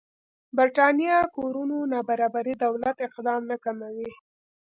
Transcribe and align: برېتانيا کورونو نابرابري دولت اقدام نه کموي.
برېتانيا 0.57 1.17
کورونو 1.35 1.77
نابرابري 1.93 2.53
دولت 2.63 2.95
اقدام 3.07 3.41
نه 3.51 3.57
کموي. 3.63 4.09